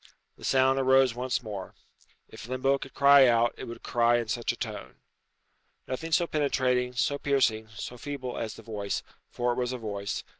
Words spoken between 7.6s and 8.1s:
so